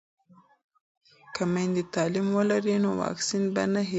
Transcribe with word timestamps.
که 1.33 1.43
میندې 1.53 1.83
تعلیم 1.93 2.27
ولري 2.37 2.75
نو 2.83 2.89
واکسین 3.01 3.43
به 3.53 3.63
نه 3.73 3.81
هیروي. 3.83 3.89